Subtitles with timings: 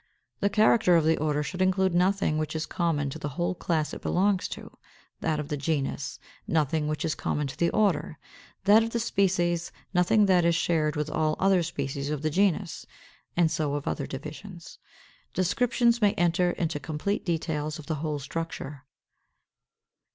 [0.39, 3.93] The character of the order should include nothing which is common to the whole class
[3.93, 4.75] it belongs to;
[5.19, 8.17] that of the genus, nothing which is common to the order;
[8.63, 12.87] that of the species nothing which is shared with all other species of the genus;
[13.37, 14.79] and so of other divisions.
[15.35, 18.85] Descriptions may enter into complete details of the whole structure.